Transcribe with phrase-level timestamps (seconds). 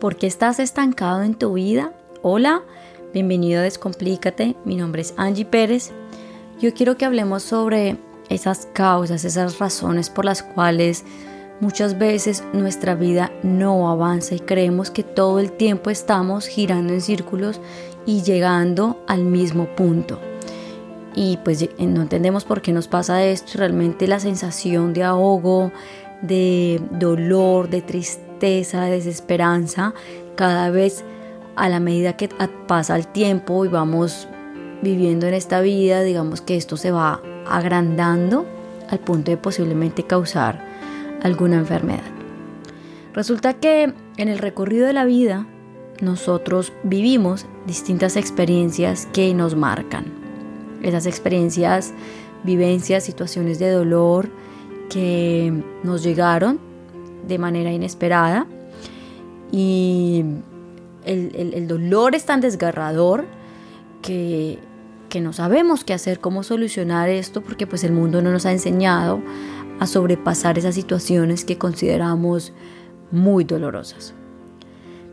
[0.00, 1.92] ¿Por qué estás estancado en tu vida?
[2.20, 2.62] Hola,
[3.12, 4.56] bienvenido a Descomplícate.
[4.64, 5.92] Mi nombre es Angie Pérez.
[6.60, 7.96] Yo quiero que hablemos sobre
[8.28, 11.04] esas causas, esas razones por las cuales
[11.60, 17.00] muchas veces nuestra vida no avanza y creemos que todo el tiempo estamos girando en
[17.00, 17.60] círculos
[18.04, 20.18] y llegando al mismo punto.
[21.14, 23.52] Y pues no entendemos por qué nos pasa esto.
[23.58, 25.70] Realmente la sensación de ahogo,
[26.20, 29.94] de dolor, de tristeza, de desesperanza,
[30.36, 31.04] cada vez
[31.56, 32.28] a la medida que
[32.66, 34.28] pasa el tiempo y vamos
[34.82, 38.46] viviendo en esta vida, digamos que esto se va agrandando
[38.90, 40.62] al punto de posiblemente causar
[41.22, 42.02] alguna enfermedad.
[43.14, 45.46] Resulta que en el recorrido de la vida
[46.00, 50.04] nosotros vivimos distintas experiencias que nos marcan.
[50.82, 51.94] Esas experiencias,
[52.42, 54.28] vivencias, situaciones de dolor
[54.90, 56.73] que nos llegaron
[57.26, 58.46] de manera inesperada
[59.50, 60.24] y
[61.04, 63.24] el, dolor es tan desgarrador
[64.02, 64.58] que,
[65.08, 68.52] que no sabemos qué hacer, cómo solucionar esto, porque pues el mundo no nos ha
[68.52, 69.20] enseñado
[69.80, 72.52] a sobrepasar esas situaciones que consideramos
[73.10, 74.14] muy dolorosas.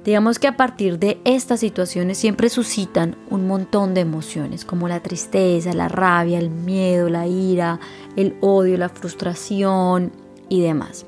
[0.04, 5.04] Digamos que a partir de estas situaciones siempre suscitan un montón de emociones, como la
[5.04, 7.80] tristeza, la rabia, el miedo, la ira,
[8.16, 10.12] el odio, la frustración
[10.50, 11.06] y demás.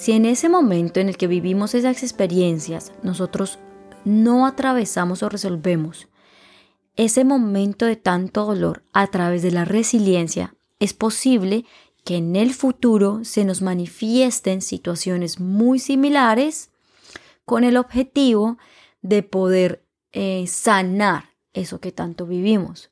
[0.00, 3.58] Si en ese momento en el que vivimos esas experiencias nosotros
[4.06, 6.08] no atravesamos o resolvemos
[6.96, 11.66] ese momento de tanto dolor a través de la resiliencia, es posible
[12.02, 16.70] que en el futuro se nos manifiesten situaciones muy similares
[17.44, 18.56] con el objetivo
[19.02, 22.90] de poder eh, sanar eso que tanto vivimos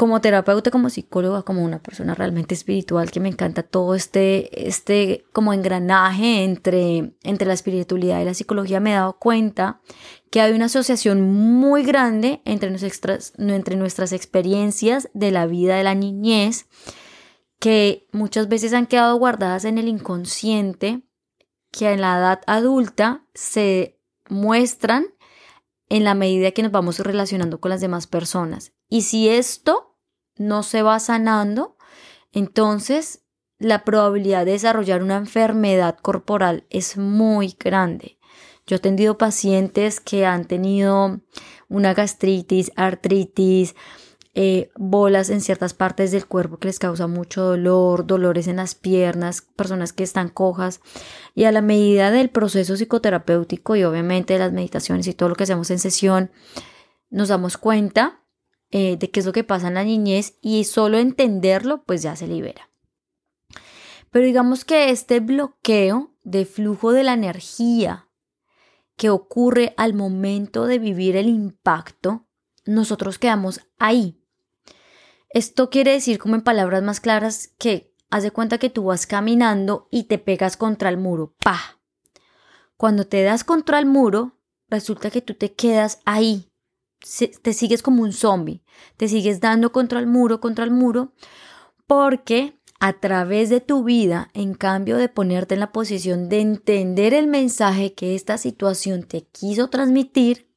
[0.00, 5.26] como terapeuta, como psicóloga, como una persona realmente espiritual que me encanta todo este, este
[5.34, 9.82] como engranaje entre, entre la espiritualidad y la psicología, me he dado cuenta
[10.30, 15.84] que hay una asociación muy grande entre nuestras, entre nuestras experiencias de la vida de
[15.84, 16.66] la niñez,
[17.58, 21.02] que muchas veces han quedado guardadas en el inconsciente,
[21.72, 25.08] que en la edad adulta se muestran
[25.90, 28.72] en la medida que nos vamos relacionando con las demás personas.
[28.88, 29.89] Y si esto
[30.40, 31.76] no se va sanando,
[32.32, 33.26] entonces
[33.58, 38.18] la probabilidad de desarrollar una enfermedad corporal es muy grande.
[38.66, 41.20] Yo he atendido pacientes que han tenido
[41.68, 43.74] una gastritis, artritis,
[44.32, 48.74] eh, bolas en ciertas partes del cuerpo que les causa mucho dolor, dolores en las
[48.74, 50.80] piernas, personas que están cojas.
[51.34, 55.34] Y a la medida del proceso psicoterapéutico y obviamente de las meditaciones y todo lo
[55.34, 56.30] que hacemos en sesión,
[57.10, 58.19] nos damos cuenta
[58.70, 62.16] eh, de qué es lo que pasa en la niñez y solo entenderlo pues ya
[62.16, 62.70] se libera.
[64.10, 68.08] Pero digamos que este bloqueo de flujo de la energía
[68.96, 72.26] que ocurre al momento de vivir el impacto,
[72.66, 74.22] nosotros quedamos ahí.
[75.30, 79.06] Esto quiere decir, como en palabras más claras, que haz de cuenta que tú vas
[79.06, 81.34] caminando y te pegas contra el muro.
[81.42, 81.80] ¡Pah!
[82.76, 84.38] Cuando te das contra el muro,
[84.68, 86.49] resulta que tú te quedas ahí,
[87.42, 88.62] te sigues como un zombie,
[88.96, 91.12] te sigues dando contra el muro, contra el muro,
[91.86, 97.12] porque a través de tu vida, en cambio de ponerte en la posición de entender
[97.12, 100.50] el mensaje que esta situación te quiso transmitir,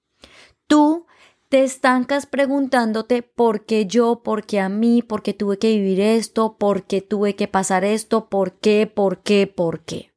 [0.68, 1.06] tú
[1.50, 6.00] te estancas preguntándote por qué yo, por qué a mí, por qué tuve que vivir
[6.00, 10.14] esto, por qué tuve que pasar esto, por qué, por qué, por qué.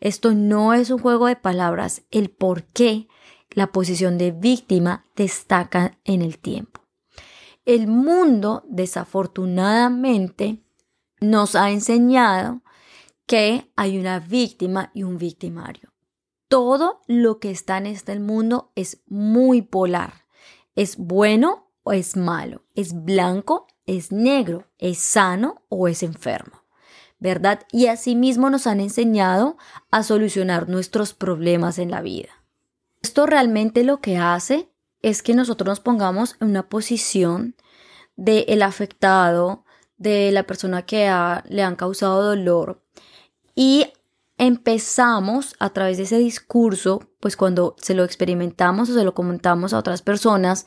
[0.00, 2.02] Esto no es un juego de palabras.
[2.10, 3.08] El por qué
[3.56, 6.82] la posición de víctima destaca en el tiempo.
[7.64, 10.62] El mundo, desafortunadamente,
[11.22, 12.60] nos ha enseñado
[13.24, 15.90] que hay una víctima y un victimario.
[16.48, 20.26] Todo lo que está en este mundo es muy polar.
[20.74, 22.66] Es bueno o es malo.
[22.74, 24.66] Es blanco, es negro.
[24.76, 26.62] Es sano o es enfermo.
[27.18, 27.62] ¿Verdad?
[27.72, 29.56] Y asimismo nos han enseñado
[29.90, 32.35] a solucionar nuestros problemas en la vida.
[33.06, 34.68] Esto realmente lo que hace
[35.00, 37.54] es que nosotros nos pongamos en una posición
[38.16, 39.64] de el afectado,
[39.96, 41.08] de la persona que
[41.48, 42.82] le han causado dolor
[43.54, 43.92] y
[44.38, 49.72] empezamos a través de ese discurso, pues cuando se lo experimentamos o se lo comentamos
[49.72, 50.66] a otras personas,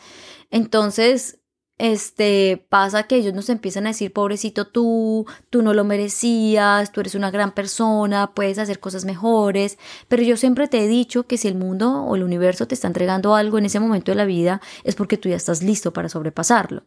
[0.50, 1.42] entonces
[1.80, 7.00] este, pasa que ellos nos empiezan a decir, pobrecito tú, tú no lo merecías, tú
[7.00, 9.80] eres una gran persona, puedes hacer cosas mejores,
[10.10, 12.88] pero yo siempre te he dicho que si el mundo o el universo te está
[12.88, 16.10] entregando algo en ese momento de la vida, es porque tú ya estás listo para
[16.10, 16.84] sobrepasarlo.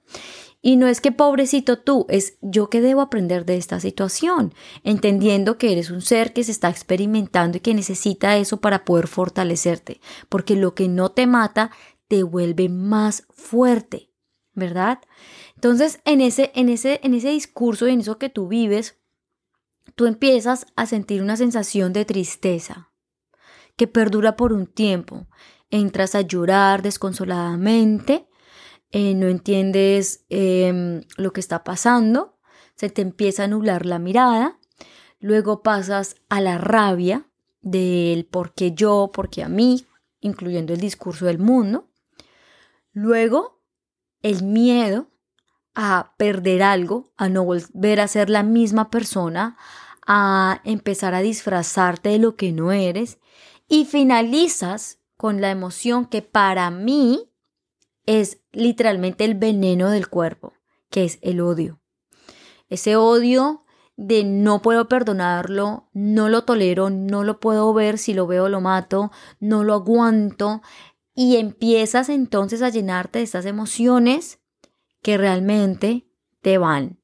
[0.60, 4.52] Y no es que pobrecito tú, es yo que debo aprender de esta situación,
[4.84, 9.08] entendiendo que eres un ser que se está experimentando y que necesita eso para poder
[9.08, 11.70] fortalecerte, porque lo que no te mata
[12.08, 14.11] te vuelve más fuerte,
[14.54, 15.00] ¿verdad?
[15.54, 18.98] Entonces, en ese, en ese, en ese discurso y en eso que tú vives,
[19.94, 22.90] tú empiezas a sentir una sensación de tristeza
[23.76, 25.26] que perdura por un tiempo.
[25.70, 28.28] Entras a llorar desconsoladamente,
[28.90, 32.38] eh, no entiendes em, lo que está pasando,
[32.74, 34.58] se te empieza a nublar la mirada,
[35.18, 37.26] luego pasas a la rabia
[37.62, 39.86] del por qué yo, por qué a mí,
[40.20, 41.88] incluyendo el discurso del mundo,
[42.92, 43.61] luego
[44.22, 45.08] el miedo
[45.74, 49.56] a perder algo, a no volver a ser la misma persona,
[50.06, 53.18] a empezar a disfrazarte de lo que no eres
[53.68, 57.30] y finalizas con la emoción que para mí
[58.06, 60.54] es literalmente el veneno del cuerpo,
[60.90, 61.80] que es el odio.
[62.68, 63.64] Ese odio
[63.96, 68.60] de no puedo perdonarlo, no lo tolero, no lo puedo ver, si lo veo lo
[68.60, 70.62] mato, no lo aguanto
[71.14, 74.40] y empiezas entonces a llenarte de estas emociones
[75.02, 76.08] que realmente
[76.40, 77.00] te van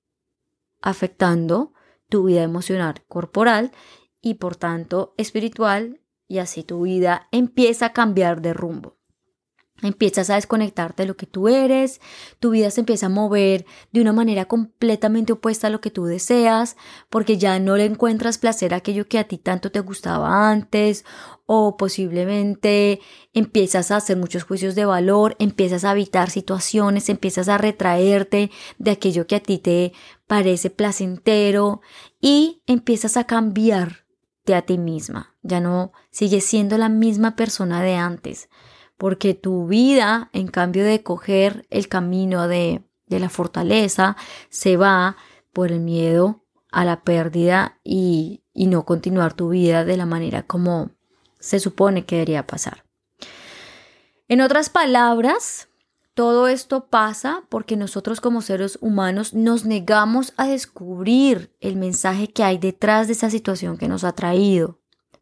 [0.80, 1.72] afectando
[2.08, 3.72] tu vida emocional corporal
[4.20, 8.97] y por tanto espiritual y así tu vida empieza a cambiar de rumbo.
[9.80, 12.00] Empiezas a desconectarte de lo que tú eres,
[12.40, 16.06] tu vida se empieza a mover de una manera completamente opuesta a lo que tú
[16.06, 16.76] deseas,
[17.10, 21.04] porque ya no le encuentras placer aquello que a ti tanto te gustaba antes,
[21.46, 22.98] o posiblemente
[23.32, 28.90] empiezas a hacer muchos juicios de valor, empiezas a evitar situaciones, empiezas a retraerte de
[28.90, 29.92] aquello que a ti te
[30.26, 31.82] parece placentero
[32.20, 35.36] y empiezas a cambiarte a ti misma.
[35.42, 38.48] Ya no sigues siendo la misma persona de antes
[38.98, 44.16] porque tu vida, en cambio de coger el camino de, de la fortaleza,
[44.50, 45.16] se va
[45.52, 50.42] por el miedo a la pérdida y, y no continuar tu vida de la manera
[50.42, 50.90] como
[51.38, 52.84] se supone que debería pasar.
[54.26, 55.68] En otras palabras,
[56.12, 62.42] todo esto pasa porque nosotros como seres humanos nos negamos a descubrir el mensaje que
[62.42, 64.77] hay detrás de esa situación que nos ha traído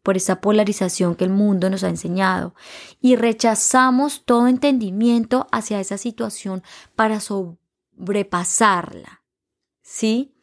[0.07, 2.55] por esa polarización que el mundo nos ha enseñado
[3.01, 6.63] y rechazamos todo entendimiento hacia esa situación
[6.95, 9.25] para sobrepasarla.
[9.83, 10.37] ¿Sí?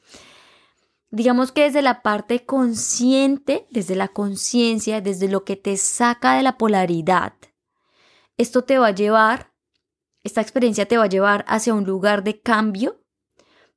[1.11, 6.43] Digamos que desde la parte consciente, desde la conciencia, desde lo que te saca de
[6.43, 7.31] la polaridad,
[8.35, 9.53] esto te va a llevar,
[10.23, 13.01] esta experiencia te va a llevar hacia un lugar de cambio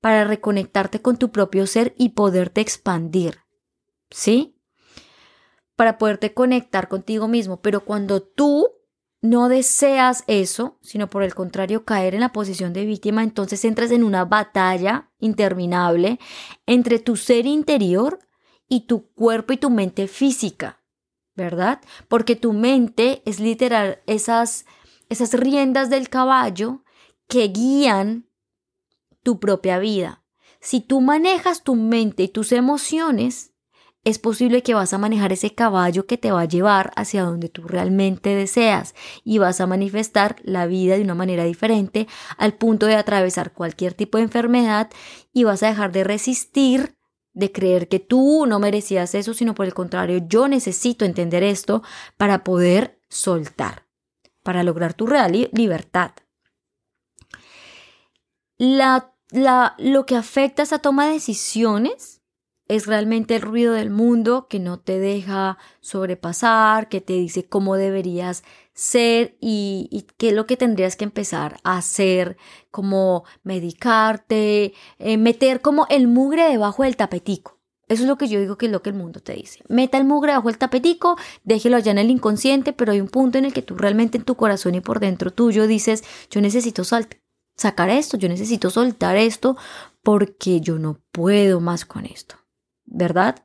[0.00, 3.42] para reconectarte con tu propio ser y poderte expandir.
[4.10, 4.55] ¿Sí?
[5.76, 7.60] Para poderte conectar contigo mismo.
[7.60, 8.66] Pero cuando tú
[9.22, 13.90] no deseas eso, sino por el contrario caer en la posición de víctima, entonces entras
[13.90, 16.18] en una batalla interminable
[16.66, 18.18] entre tu ser interior
[18.68, 20.82] y tu cuerpo y tu mente física,
[21.34, 21.80] ¿verdad?
[22.08, 24.64] Porque tu mente es literal esas,
[25.08, 26.82] esas riendas del caballo
[27.28, 28.28] que guían
[29.22, 30.24] tu propia vida.
[30.60, 33.55] Si tú manejas tu mente y tus emociones,
[34.06, 37.48] es posible que vas a manejar ese caballo que te va a llevar hacia donde
[37.48, 38.94] tú realmente deseas
[39.24, 42.06] y vas a manifestar la vida de una manera diferente
[42.38, 44.90] al punto de atravesar cualquier tipo de enfermedad
[45.32, 46.96] y vas a dejar de resistir
[47.32, 51.82] de creer que tú no merecías eso, sino por el contrario, yo necesito entender esto
[52.16, 53.88] para poder soltar,
[54.44, 56.12] para lograr tu real libertad.
[58.56, 62.15] La, la, lo que afecta a esa toma de decisiones
[62.68, 67.76] es realmente el ruido del mundo que no te deja sobrepasar, que te dice cómo
[67.76, 68.42] deberías
[68.74, 72.36] ser y, qué es lo que tendrías que empezar a hacer,
[72.70, 77.56] como medicarte, eh, meter como el mugre debajo del tapetico.
[77.88, 79.62] Eso es lo que yo digo que es lo que el mundo te dice.
[79.68, 83.38] Meta el mugre debajo del tapetico, déjelo allá en el inconsciente, pero hay un punto
[83.38, 86.82] en el que tú realmente en tu corazón y por dentro tuyo dices, yo necesito
[86.84, 89.56] sacar esto, yo necesito soltar esto
[90.02, 92.36] porque yo no puedo más con esto.
[92.86, 93.36] ¿Verdad?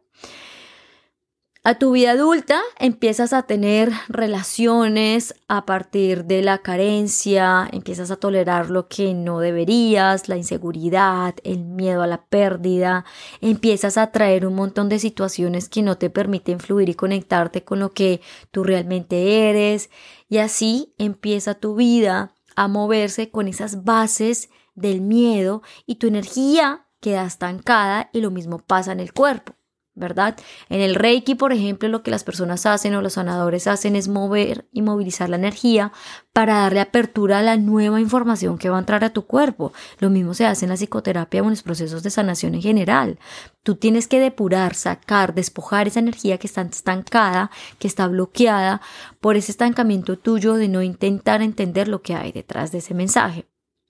[1.64, 8.16] A tu vida adulta empiezas a tener relaciones a partir de la carencia, empiezas a
[8.16, 13.06] tolerar lo que no deberías, la inseguridad, el miedo a la pérdida,
[13.42, 17.78] empiezas a traer un montón de situaciones que no te permiten fluir y conectarte con
[17.78, 19.92] lo que tú realmente eres
[20.30, 26.88] y así empieza tu vida a moverse con esas bases del miedo y tu energía
[27.02, 29.56] queda estancada y lo mismo pasa en el cuerpo.
[29.94, 30.38] ¿verdad?
[30.70, 34.08] En el Reiki, por ejemplo, lo que las personas hacen o los sanadores hacen es
[34.08, 35.92] mover y movilizar la energía
[36.32, 39.74] para darle apertura a la nueva información que va a entrar a tu cuerpo.
[40.00, 43.20] Lo mismo se hace en la psicoterapia o en los procesos de sanación en general.
[43.64, 48.82] Tú tienes que depurar, sacar, despojar esa energía que está estancada, que está bloqueada
[49.20, 53.46] por ese estancamiento tuyo de no intentar entender lo que hay detrás de ese mensaje,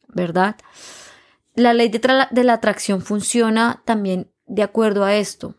[0.08, 0.56] ¿verdad?
[1.56, 5.56] La ley de, la atracción funciona también de acuerdo a esto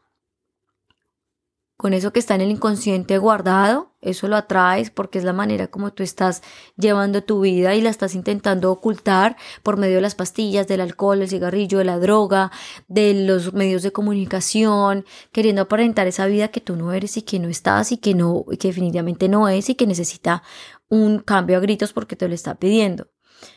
[1.82, 5.66] con eso que está en el inconsciente guardado, eso lo atraes porque es la manera
[5.66, 6.40] como tú estás
[6.76, 11.20] llevando tu vida y la estás intentando ocultar por medio de las pastillas, del alcohol,
[11.20, 12.52] el cigarrillo, de la droga,
[12.86, 17.40] de los medios de comunicación, queriendo aparentar esa vida que tú no eres y que
[17.40, 20.44] no estás y que no, que definitivamente no es y que necesita
[20.88, 23.08] un cambio a gritos porque te lo está pidiendo.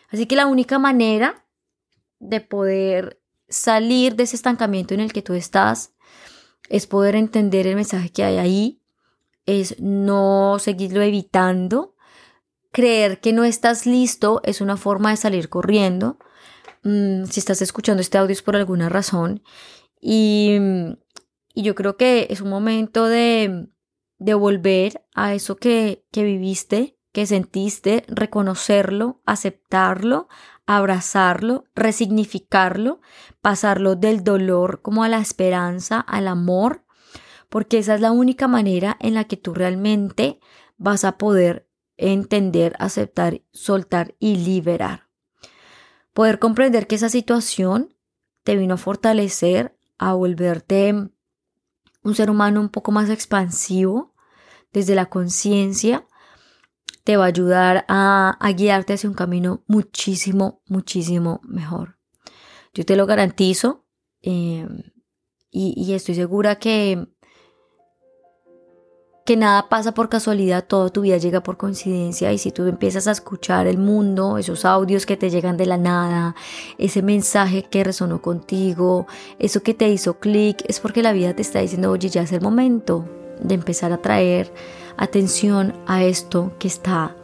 [0.09, 1.44] Así que la única manera
[2.19, 5.93] de poder salir de ese estancamiento en el que tú estás
[6.69, 8.81] es poder entender el mensaje que hay ahí,
[9.45, 11.95] es no seguirlo evitando.
[12.71, 16.17] Creer que no estás listo es una forma de salir corriendo.
[16.83, 19.43] Mm, si estás escuchando este audio es por alguna razón.
[20.01, 20.57] Y,
[21.53, 23.67] y yo creo que es un momento de,
[24.17, 30.27] de volver a eso que, que viviste, que sentiste, reconocerlo, aceptarlo,
[30.65, 33.01] abrazarlo, resignificarlo,
[33.41, 36.83] pasarlo del dolor como a la esperanza, al amor,
[37.49, 40.39] porque esa es la única manera en la que tú realmente
[40.77, 41.67] vas a poder
[41.97, 45.07] entender, aceptar, soltar y liberar.
[46.13, 47.93] Poder comprender que esa situación
[48.43, 50.93] te vino a fortalecer, a volverte
[52.03, 54.13] un ser humano un poco más expansivo
[54.71, 56.05] desde la conciencia,
[57.05, 61.99] te va a ayudar a, guiarte hacia un camino muchísimo, muchísimo mejor.
[62.73, 63.85] Yo te lo garantizo
[64.21, 64.81] em,
[65.51, 67.07] y, estoy segura que,
[69.23, 73.07] que nada pasa por casualidad, toda tu vida llega por coincidencia y si tú empiezas
[73.07, 76.35] a escuchar el mundo, esos audios que te llegan de la nada,
[76.79, 79.05] ese mensaje que resonó contigo,
[79.37, 82.31] eso que te hizo clic, es porque la vida te está diciendo, oye, ya es
[82.31, 83.07] el momento
[83.39, 84.51] de empezar a traer
[84.97, 87.15] atención a esto que está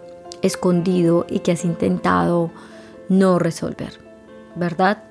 [0.41, 2.51] escondido y que has intentado
[3.10, 4.00] no resolver,
[4.56, 5.03] ¿verdad?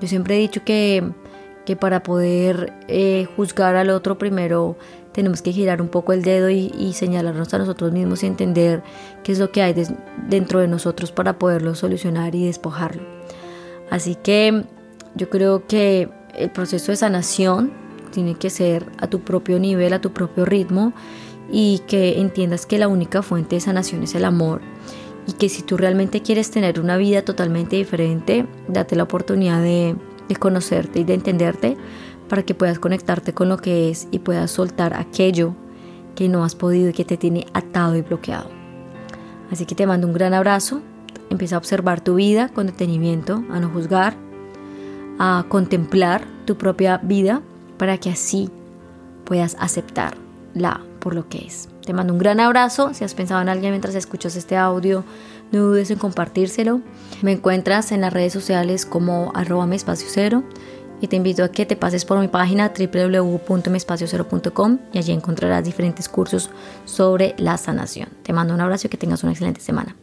[0.00, 1.12] Yo siempre he dicho que,
[1.64, 4.76] que para poder eh, juzgar al otro primero
[5.12, 8.84] tenemos que girar un poco el dedo y, señalarnos a nosotros mismos y entender
[9.24, 9.74] qué es lo que hay
[10.28, 13.02] dentro de nosotros para poderlo solucionar y despojarlo.
[13.90, 14.62] Así que
[15.16, 17.72] yo creo que el proceso de sanación
[18.08, 20.92] tiene que ser a tu propio nivel, a tu propio ritmo
[21.50, 24.60] y que entiendas que la única fuente de sanación es el amor
[25.26, 29.96] y que si tú realmente quieres tener una vida totalmente diferente, date la oportunidad de,
[30.38, 31.76] conocerte y de entenderte
[32.28, 35.54] para que puedas conectarte con lo que es y puedas soltar aquello
[36.14, 38.50] que no has podido y que te tiene atado y bloqueado.
[39.50, 40.82] Así que te mando un gran abrazo,
[41.30, 44.16] empieza a observar tu vida con detenimiento, a no juzgar,
[45.18, 47.42] a contemplar tu propia vida
[47.78, 48.50] para que así
[49.24, 51.68] puedas aceptarla por lo que es.
[51.84, 52.92] Te mando un gran abrazo.
[52.92, 55.04] Si has pensado en alguien mientras escuchas este audio,
[55.52, 56.80] no dudes en compartírselo.
[57.22, 60.42] Me encuentras en las redes sociales como arroba espacio cero
[61.00, 66.08] y te invito a que te pases por mi página www.mespaciocero.com y allí encontrarás diferentes
[66.08, 66.50] cursos
[66.84, 68.08] sobre la sanación.
[68.22, 69.94] Te mando un abrazo y que tengas una excelente semana.